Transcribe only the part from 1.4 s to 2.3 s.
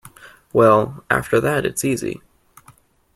that it's easy.